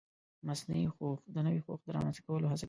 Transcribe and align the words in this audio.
مصنوعي 0.47 0.87
هوښ 0.95 1.19
د 1.35 1.37
نوي 1.47 1.61
هوښ 1.65 1.79
د 1.85 1.89
رامنځته 1.95 2.21
کولو 2.25 2.45
هڅه 2.51 2.57
کوي. 2.59 2.59